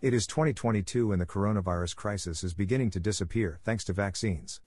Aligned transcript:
It 0.00 0.14
is 0.14 0.28
2022 0.28 1.10
and 1.10 1.20
the 1.20 1.26
coronavirus 1.26 1.96
crisis 1.96 2.44
is 2.44 2.54
beginning 2.54 2.90
to 2.90 3.00
disappear 3.00 3.58
thanks 3.64 3.82
to 3.82 3.92
vaccines. 3.92 4.60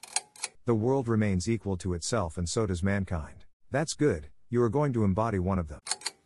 The 0.65 0.75
world 0.75 1.07
remains 1.07 1.49
equal 1.49 1.77
to 1.77 1.93
itself 1.93 2.37
and 2.37 2.49
so 2.49 2.65
does 2.65 2.83
mankind. 2.83 3.45
That's 3.71 3.93
good, 3.93 4.27
you 4.49 4.61
are 4.61 4.67
going 4.67 4.91
to 4.91 5.05
embody 5.05 5.39
one 5.39 5.57
of 5.57 5.69
them. 5.69 5.79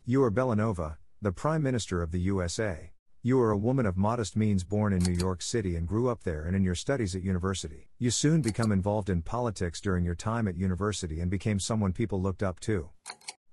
You 0.07 0.23
are 0.23 0.31
Bellanova, 0.31 0.97
the 1.21 1.31
Prime 1.31 1.61
Minister 1.61 2.01
of 2.01 2.09
the 2.09 2.19
USA. 2.21 2.93
You 3.21 3.39
are 3.41 3.51
a 3.51 3.57
woman 3.57 3.85
of 3.85 3.95
modest 3.95 4.35
means 4.35 4.63
born 4.63 4.91
in 4.91 5.03
New 5.03 5.13
York 5.13 5.43
City 5.43 5.75
and 5.75 5.87
grew 5.87 6.09
up 6.09 6.23
there 6.23 6.45
and 6.45 6.55
in 6.55 6.63
your 6.63 6.73
studies 6.73 7.15
at 7.15 7.21
university. 7.21 7.87
You 7.99 8.09
soon 8.09 8.41
become 8.41 8.71
involved 8.71 9.11
in 9.11 9.21
politics 9.21 9.81
during 9.81 10.03
your 10.03 10.15
time 10.15 10.47
at 10.47 10.57
university 10.57 11.19
and 11.19 11.29
became 11.29 11.59
someone 11.59 11.93
people 11.93 12.19
looked 12.19 12.41
up 12.41 12.59
to. 12.61 12.89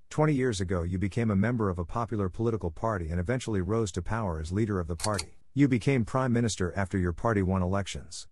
20 0.08 0.32
years 0.32 0.62
ago, 0.62 0.82
you 0.82 0.98
became 0.98 1.30
a 1.30 1.36
member 1.36 1.68
of 1.68 1.78
a 1.78 1.84
popular 1.84 2.30
political 2.30 2.70
party 2.70 3.10
and 3.10 3.20
eventually 3.20 3.60
rose 3.60 3.92
to 3.92 4.00
power 4.00 4.40
as 4.40 4.50
leader 4.50 4.80
of 4.80 4.88
the 4.88 4.96
party. 4.96 5.36
You 5.54 5.68
became 5.68 6.06
prime 6.06 6.32
minister 6.32 6.72
after 6.74 6.96
your 6.96 7.12
party 7.12 7.42
won 7.42 7.60
elections. 7.60 8.26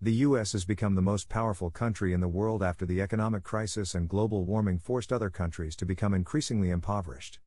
The 0.00 0.14
US 0.24 0.52
has 0.52 0.64
become 0.64 0.94
the 0.94 1.02
most 1.02 1.28
powerful 1.28 1.68
country 1.68 2.14
in 2.14 2.20
the 2.20 2.28
world 2.28 2.62
after 2.62 2.86
the 2.86 3.02
economic 3.02 3.42
crisis 3.42 3.94
and 3.94 4.08
global 4.08 4.46
warming 4.46 4.78
forced 4.78 5.12
other 5.12 5.28
countries 5.28 5.76
to 5.76 5.84
become 5.84 6.14
increasingly 6.14 6.70
impoverished. 6.70 7.38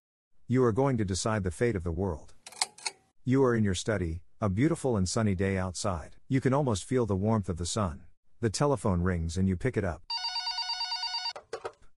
You 0.48 0.63
are 0.63 0.71
going 0.71 0.98
to 0.99 1.03
decide 1.03 1.43
the 1.43 1.49
fate 1.49 1.76
of 1.76 1.84
the 1.84 1.91
world. 1.91 2.35
You 3.23 3.43
are 3.43 3.55
in 3.55 3.63
your 3.63 3.73
study, 3.73 4.21
a 4.40 4.49
beautiful 4.49 4.98
and 4.98 5.09
sunny 5.09 5.34
day 5.34 5.57
outside. 5.57 6.17
You 6.29 6.40
can 6.40 6.54
almost 6.54 6.84
feel 6.84 7.07
the 7.07 7.15
warmth 7.15 7.49
of 7.49 7.57
the 7.57 7.65
sun. 7.65 8.04
The 8.40 8.52
telephone 8.52 9.02
rings 9.02 9.35
and 9.35 9.48
you 9.48 9.55
pick 9.55 9.77
it 9.77 9.84
up. 9.84 10.04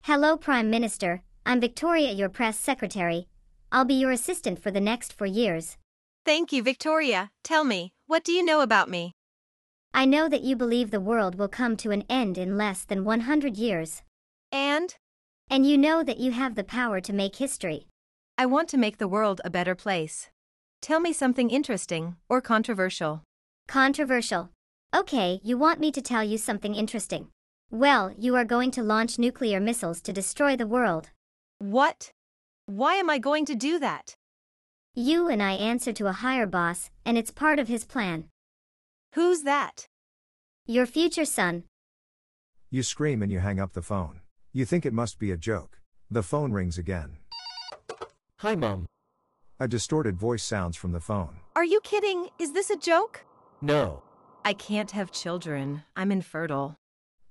Hello, 0.04 0.38
Prime 0.38 0.70
Minister. 0.70 1.22
I'm 1.44 1.60
Victoria, 1.60 2.12
your 2.12 2.30
press 2.30 2.58
secretary. 2.58 3.28
I'll 3.70 3.84
be 3.84 4.00
your 4.00 4.10
assistant 4.10 4.58
for 4.58 4.70
the 4.70 4.80
next 4.80 5.12
four 5.12 5.26
years. 5.26 5.76
Thank 6.28 6.52
you, 6.52 6.62
Victoria. 6.62 7.30
Tell 7.42 7.64
me, 7.64 7.94
what 8.06 8.22
do 8.22 8.32
you 8.32 8.44
know 8.44 8.60
about 8.60 8.90
me? 8.90 9.14
I 9.94 10.04
know 10.04 10.28
that 10.28 10.42
you 10.42 10.56
believe 10.56 10.90
the 10.90 11.00
world 11.00 11.38
will 11.38 11.48
come 11.48 11.74
to 11.78 11.90
an 11.90 12.04
end 12.10 12.36
in 12.36 12.58
less 12.58 12.84
than 12.84 13.06
100 13.06 13.56
years. 13.56 14.02
And? 14.52 14.94
And 15.48 15.64
you 15.64 15.78
know 15.78 16.02
that 16.04 16.18
you 16.18 16.32
have 16.32 16.54
the 16.54 16.64
power 16.64 17.00
to 17.00 17.14
make 17.14 17.36
history. 17.36 17.86
I 18.36 18.44
want 18.44 18.68
to 18.68 18.76
make 18.76 18.98
the 18.98 19.08
world 19.08 19.40
a 19.42 19.48
better 19.48 19.74
place. 19.74 20.28
Tell 20.82 21.00
me 21.00 21.14
something 21.14 21.48
interesting 21.48 22.16
or 22.28 22.42
controversial. 22.42 23.22
Controversial. 23.66 24.50
Okay, 24.94 25.40
you 25.42 25.56
want 25.56 25.80
me 25.80 25.90
to 25.92 26.02
tell 26.02 26.22
you 26.22 26.36
something 26.36 26.74
interesting. 26.74 27.28
Well, 27.70 28.12
you 28.18 28.36
are 28.36 28.44
going 28.44 28.70
to 28.72 28.82
launch 28.82 29.18
nuclear 29.18 29.60
missiles 29.60 30.02
to 30.02 30.12
destroy 30.12 30.56
the 30.56 30.66
world. 30.66 31.08
What? 31.58 32.10
Why 32.66 32.96
am 32.96 33.08
I 33.08 33.16
going 33.16 33.46
to 33.46 33.54
do 33.54 33.78
that? 33.78 34.17
You 35.00 35.28
and 35.28 35.40
I 35.40 35.52
answer 35.52 35.92
to 35.92 36.08
a 36.08 36.12
higher 36.12 36.44
boss, 36.44 36.90
and 37.04 37.16
it's 37.16 37.30
part 37.30 37.60
of 37.60 37.68
his 37.68 37.84
plan. 37.84 38.24
Who's 39.14 39.44
that? 39.44 39.86
Your 40.66 40.86
future 40.86 41.24
son. 41.24 41.62
You 42.68 42.82
scream 42.82 43.22
and 43.22 43.30
you 43.30 43.38
hang 43.38 43.60
up 43.60 43.74
the 43.74 43.80
phone. 43.80 44.22
You 44.52 44.64
think 44.64 44.84
it 44.84 44.92
must 44.92 45.20
be 45.20 45.30
a 45.30 45.36
joke. 45.36 45.78
The 46.10 46.24
phone 46.24 46.50
rings 46.50 46.78
again. 46.78 47.18
Hi, 48.38 48.56
Mom. 48.56 48.86
A 49.60 49.68
distorted 49.68 50.16
voice 50.16 50.42
sounds 50.42 50.76
from 50.76 50.90
the 50.90 50.98
phone. 50.98 51.36
Are 51.54 51.64
you 51.64 51.78
kidding? 51.82 52.30
Is 52.40 52.52
this 52.52 52.68
a 52.68 52.76
joke? 52.76 53.24
No. 53.62 54.02
I 54.44 54.52
can't 54.52 54.90
have 54.90 55.12
children. 55.12 55.84
I'm 55.94 56.10
infertile. 56.10 56.74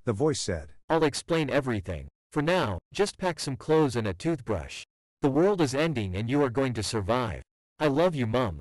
The 0.06 0.14
voice 0.14 0.40
said, 0.40 0.70
I'll 0.90 1.04
explain 1.04 1.50
everything. 1.50 2.08
For 2.32 2.42
now, 2.42 2.80
just 2.94 3.18
pack 3.18 3.42
some 3.42 3.58
clothes 3.58 3.98
and 3.98 4.08
a 4.08 4.14
toothbrush. 4.14 4.86
The 5.22 5.30
world 5.30 5.60
is 5.60 5.76
ending 5.76 6.16
and 6.16 6.30
you 6.30 6.42
are 6.44 6.50
going 6.50 6.72
to 6.76 6.82
survive. 6.82 7.44
I 7.80 7.88
love 7.88 8.16
you, 8.16 8.26
Mom. 8.26 8.60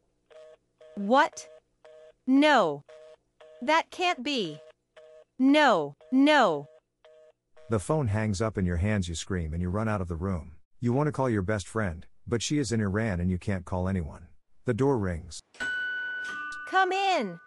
What? 0.95 1.49
No. 2.27 2.83
That 3.63 3.91
can't 3.91 4.23
be. 4.23 4.61
No, 5.39 5.97
no. 6.13 6.69
The 7.71 7.79
phone 7.79 8.09
hangs 8.09 8.43
up 8.43 8.59
in 8.59 8.67
your 8.67 8.77
hands, 8.77 9.09
you 9.09 9.15
scream 9.15 9.53
and 9.53 9.63
you 9.63 9.71
run 9.71 9.89
out 9.89 10.01
of 10.01 10.09
the 10.09 10.17
room. 10.17 10.53
You 10.81 10.93
want 10.93 11.07
to 11.09 11.13
call 11.13 11.31
your 11.31 11.43
best 11.43 11.67
friend, 11.67 12.07
but 12.27 12.43
she 12.43 12.59
is 12.59 12.73
in 12.73 12.81
Iran 12.81 13.19
and 13.21 13.31
you 13.31 13.39
can't 13.39 13.65
call 13.65 13.89
anyone. 13.89 14.27
The 14.67 14.75
door 14.75 14.99
rings. 14.99 15.41
Come 16.69 16.93
in. 16.93 17.39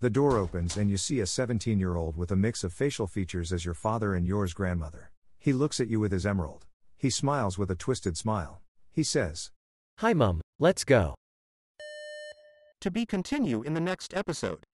The 0.00 0.10
door 0.10 0.36
opens 0.36 0.76
and 0.76 0.90
you 0.90 0.96
see 0.96 1.20
a 1.20 1.26
17 1.26 1.78
year 1.78 1.96
old 1.96 2.16
with 2.16 2.32
a 2.32 2.36
mix 2.36 2.64
of 2.64 2.72
facial 2.72 3.06
features 3.06 3.52
as 3.52 3.64
your 3.64 3.74
father 3.74 4.14
and 4.14 4.26
yours 4.26 4.52
grandmother. 4.52 5.10
He 5.38 5.52
looks 5.52 5.78
at 5.80 5.88
you 5.88 6.00
with 6.00 6.12
his 6.12 6.26
emerald. 6.26 6.66
He 6.96 7.10
smiles 7.10 7.56
with 7.56 7.70
a 7.70 7.76
twisted 7.76 8.16
smile. 8.16 8.60
He 8.92 9.02
says, 9.02 9.50
Hi, 9.98 10.12
Mum. 10.12 10.40
Let's 10.60 10.84
go. 10.84 11.16
To 12.80 12.90
be 12.90 13.04
continue 13.06 13.62
in 13.62 13.74
the 13.74 13.80
next 13.80 14.14
episode. 14.14 14.66